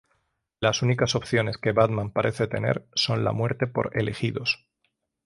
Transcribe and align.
Las 0.59 0.81
únicas 0.81 1.13
opciones 1.13 1.59
que 1.59 1.73
Batman 1.73 2.09
parece 2.11 2.47
tener 2.47 2.87
son 2.95 3.23
la 3.23 3.33
muerte 3.33 3.67
por 3.67 3.95
elegidos. 3.95 4.67